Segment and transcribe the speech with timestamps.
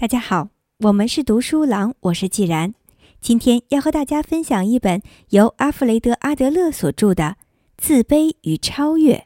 [0.00, 0.48] 大家好，
[0.78, 2.72] 我们是读书郎，我是既然。
[3.20, 7.24] 今天要和大家分享一本由阿弗雷德·阿德勒所著的
[7.76, 9.16] 《自卑与超越》。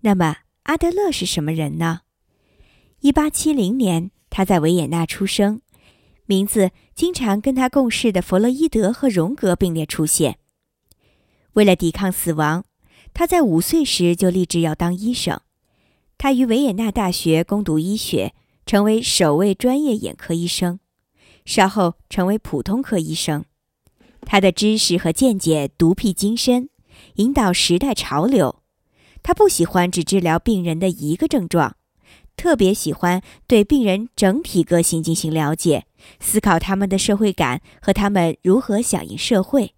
[0.00, 2.00] 那么，阿德勒是什么人呢？
[3.02, 5.60] 一八七零年，他在维也纳出生，
[6.26, 10.40] 名字经常跟他共事的弗洛伊德和荣格并列出现。
[11.52, 12.64] 为了抵抗死亡，
[13.14, 15.40] 他在五岁时就立志要当医生。
[16.18, 18.34] 他于维也纳大学攻读医学。
[18.72, 20.80] 成为首位专业眼科医生，
[21.44, 23.44] 稍后成为普通科医生。
[24.22, 26.70] 他的知识和见解独辟精深，
[27.16, 28.62] 引导时代潮流。
[29.22, 31.76] 他不喜欢只治疗病人的一个症状，
[32.34, 35.84] 特别喜欢对病人整体个性进行了解，
[36.18, 39.74] 思考他们的社会感和他们如何响应社会。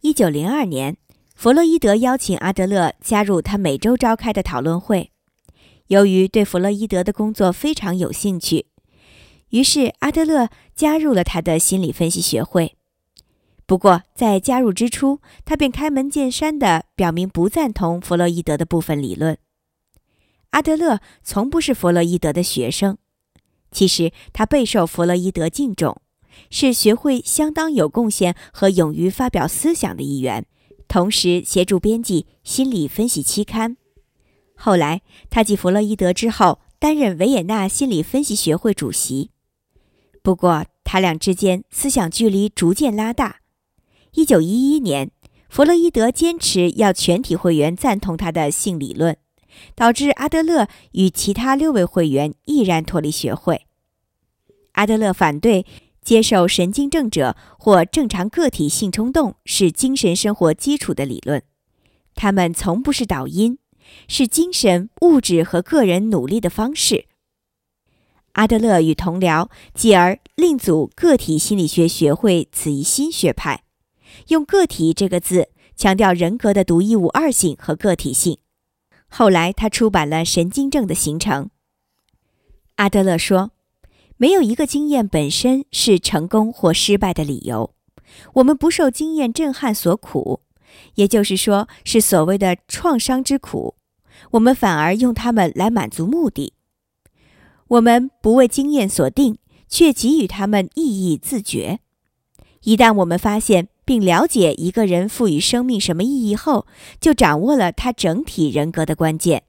[0.00, 0.96] 一九零二年，
[1.36, 5.12] 弗洛伊德邀请阿德勒加入他每周召开的讨论会。
[5.92, 8.64] 由于对弗洛伊德的工作非常有兴趣，
[9.50, 12.76] 于是阿德勒加入了他的心理分析学会。
[13.66, 19.36] 不过，在加入之初，他便开门见山地表明不赞同弗洛伊德的部分理论。
[20.52, 22.96] 阿德勒从不是弗洛伊德的学生，
[23.70, 26.00] 其实他备受弗洛伊德敬重，
[26.48, 30.46] 是学会相当有贡献和勇于发表思想的一员，
[30.88, 33.72] 同时协助编辑《心理分析期刊》。
[34.64, 39.32] 后来，他继弗洛伊德之后，担任维也纳心理分析学会主席。
[40.22, 43.40] 不过，他俩之间思想距离逐渐拉大。
[44.12, 45.10] 一九一一年，
[45.48, 49.16] 弗洛伊德坚持要全体会员赞同他的性理论，
[49.74, 53.66] 导致阿德勒与其他六位会员毅然脱离学会。
[54.74, 55.66] 阿德勒反对
[56.00, 61.42] 接受神经症者或正常个体性冲动是精神生活基础的理论，
[62.14, 63.58] 他们从不是导因。
[64.08, 67.06] 是精神、物质和个人努力的方式。
[68.32, 73.64] 阿德勒与同僚继而另组个体心理学学会，此一新学派，
[74.28, 78.38] 用“个体”这个字强调人格的独一无二性和个体性。
[79.08, 81.44] 后来，他出版了《神经症的形成》。
[82.76, 83.50] 阿德勒说
[84.16, 87.74] ：“没有一个经验本身是成功或失败的理由，
[88.34, 90.40] 我们不受经验震撼所苦。”
[90.94, 93.74] 也就是说，是所谓的创伤之苦，
[94.32, 96.54] 我们反而用它们来满足目的。
[97.68, 101.80] 我们不为经验所定，却给予他们意义自觉。
[102.62, 106.66] 一旦我们发现并了解一个人赋予生命什么意义后，
[107.00, 109.44] 就掌握了他整体人格的关键。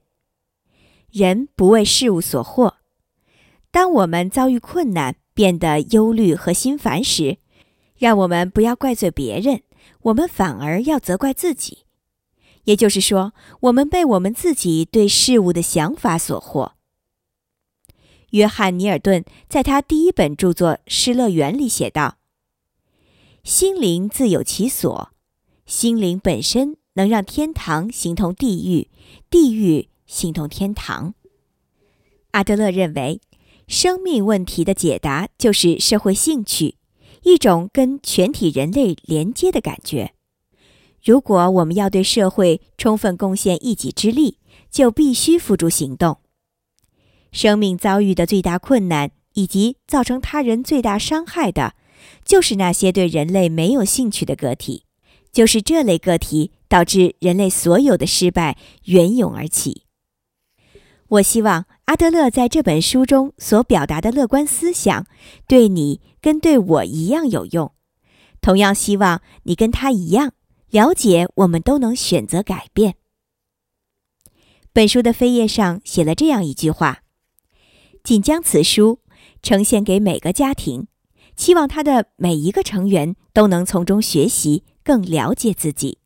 [1.12, 2.74] 人不为事物所惑。
[3.70, 7.38] 当我们遭遇困难、变得忧虑和心烦时，
[7.96, 9.62] 让我们不要怪罪别人。
[10.02, 11.83] 我们反而要责怪自己，
[12.64, 16.72] 也就是说，我们被我们自己对事物的想法所惑。
[18.30, 22.16] 约翰·尼尔顿在他第一本著作《失乐园》里写道
[23.44, 25.10] ：“心灵自有其所，
[25.66, 28.88] 心灵本身能让天堂形同地狱，
[29.30, 31.14] 地狱形同天堂。”
[32.32, 33.20] 阿德勒认为，
[33.68, 36.76] 生命问题的解答就是社会兴趣。
[37.22, 40.12] 一种跟全体人类连接的感觉。
[41.04, 44.38] 如果我们要对社会充分贡献一己之力，
[44.70, 46.18] 就必须付诸行动。
[47.30, 51.74] 生命遭遇的最大困难，以及造成他人最大伤害的，
[52.24, 54.84] 就是那些对人类没有兴趣的个体。
[55.30, 59.82] 就是这类个体导致人类所有的失败源涌而起。
[61.08, 65.06] 我希望阿德勒在这本书中所表达的乐观思想，
[65.48, 67.72] 对你跟对我一样有用。
[68.40, 70.32] 同样希望你跟他一样
[70.74, 72.96] 了解，我们都能选择改变。
[74.72, 77.04] 本书的扉页上写了这样一句话
[78.02, 78.98] ：“仅将此书
[79.40, 80.88] 呈现给每个家庭，
[81.36, 85.98] 期望他的每一个成员都能从中学习，更了解自己。”